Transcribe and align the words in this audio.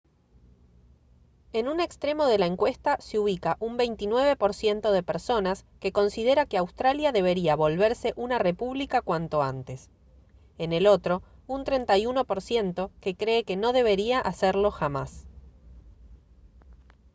en 1.53 1.67
un 1.67 1.79
extremo 1.79 2.25
de 2.25 2.39
la 2.39 2.47
encuesta 2.47 2.97
se 2.99 3.19
ubica 3.19 3.57
un 3.59 3.77
29 3.77 4.35
% 4.35 4.91
de 4.91 5.03
personas 5.03 5.63
que 5.79 5.91
considera 5.91 6.47
que 6.47 6.57
australia 6.57 7.11
debería 7.11 7.55
volverse 7.55 8.13
una 8.15 8.39
república 8.39 9.03
cuanto 9.03 9.43
antes; 9.43 9.91
en 10.57 10.73
el 10.73 10.87
otro 10.87 11.21
un 11.45 11.65
31 11.65 12.23
% 12.25 12.89
que 12.99 13.15
cree 13.15 13.43
que 13.43 13.57
no 13.57 13.73
debería 13.73 14.19
hacerlo 14.19 14.71
jamás 14.71 15.27